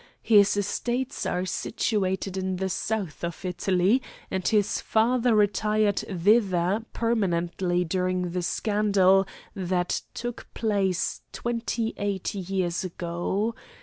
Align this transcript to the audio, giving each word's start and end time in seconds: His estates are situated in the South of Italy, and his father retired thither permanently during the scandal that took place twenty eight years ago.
His 0.23 0.57
estates 0.57 1.27
are 1.27 1.45
situated 1.45 2.35
in 2.35 2.55
the 2.55 2.69
South 2.69 3.23
of 3.23 3.45
Italy, 3.45 4.01
and 4.31 4.47
his 4.47 4.81
father 4.81 5.35
retired 5.35 5.99
thither 6.09 6.83
permanently 6.91 7.85
during 7.85 8.31
the 8.31 8.41
scandal 8.41 9.27
that 9.55 10.01
took 10.15 10.47
place 10.55 11.21
twenty 11.31 11.93
eight 11.97 12.33
years 12.33 12.83
ago. 12.83 13.53